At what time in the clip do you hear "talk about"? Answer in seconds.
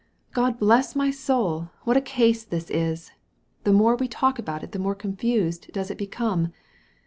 4.07-4.63